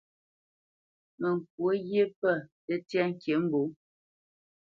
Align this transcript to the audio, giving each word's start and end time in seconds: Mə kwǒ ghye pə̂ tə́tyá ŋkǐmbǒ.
Mə 1.19 1.29
kwǒ 1.51 1.67
ghye 1.85 2.03
pə̂ 2.19 2.33
tə́tyá 2.65 3.03
ŋkǐmbǒ. 3.11 3.61